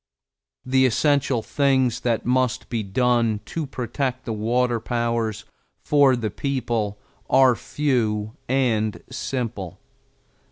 The 0.65 0.87
essential 0.87 1.43
things 1.43 1.99
that 1.99 2.25
must 2.25 2.69
be 2.69 2.81
done 2.81 3.39
to 3.45 3.67
protect 3.67 4.25
the 4.25 4.33
water 4.33 4.79
powers 4.79 5.45
for 5.83 6.15
the 6.15 6.31
people 6.31 6.97
are 7.29 7.53
few 7.55 8.35
and 8.49 9.03
simple. 9.11 9.79